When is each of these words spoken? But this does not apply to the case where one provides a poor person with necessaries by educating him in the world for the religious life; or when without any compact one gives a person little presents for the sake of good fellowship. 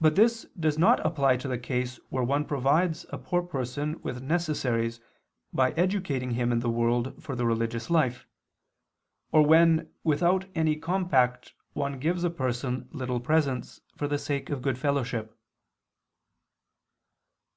But 0.00 0.16
this 0.16 0.46
does 0.58 0.76
not 0.76 0.98
apply 1.06 1.36
to 1.36 1.46
the 1.46 1.60
case 1.60 2.00
where 2.08 2.24
one 2.24 2.44
provides 2.44 3.06
a 3.10 3.18
poor 3.18 3.40
person 3.40 4.02
with 4.02 4.20
necessaries 4.20 4.98
by 5.52 5.70
educating 5.74 6.32
him 6.32 6.50
in 6.50 6.58
the 6.58 6.68
world 6.68 7.22
for 7.22 7.36
the 7.36 7.46
religious 7.46 7.88
life; 7.88 8.26
or 9.30 9.42
when 9.46 9.92
without 10.02 10.46
any 10.56 10.74
compact 10.74 11.54
one 11.72 12.00
gives 12.00 12.24
a 12.24 12.30
person 12.30 12.88
little 12.90 13.20
presents 13.20 13.80
for 13.96 14.08
the 14.08 14.18
sake 14.18 14.50
of 14.50 14.60
good 14.60 14.76
fellowship. 14.76 15.38